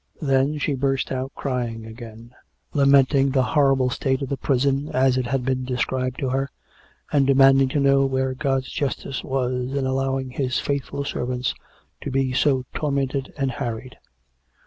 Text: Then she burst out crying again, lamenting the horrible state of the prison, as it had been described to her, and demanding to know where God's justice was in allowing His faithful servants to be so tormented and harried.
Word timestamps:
Then 0.19 0.57
she 0.57 0.73
burst 0.73 1.11
out 1.11 1.31
crying 1.35 1.85
again, 1.85 2.33
lamenting 2.73 3.29
the 3.29 3.43
horrible 3.53 3.91
state 3.91 4.23
of 4.23 4.29
the 4.29 4.35
prison, 4.35 4.89
as 4.95 5.15
it 5.15 5.27
had 5.27 5.45
been 5.45 5.63
described 5.63 6.17
to 6.21 6.29
her, 6.29 6.49
and 7.13 7.27
demanding 7.27 7.69
to 7.69 7.79
know 7.79 8.07
where 8.07 8.33
God's 8.33 8.71
justice 8.71 9.23
was 9.23 9.73
in 9.73 9.85
allowing 9.85 10.31
His 10.31 10.57
faithful 10.57 11.05
servants 11.05 11.53
to 12.01 12.09
be 12.09 12.33
so 12.33 12.65
tormented 12.73 13.31
and 13.37 13.51
harried. 13.51 13.97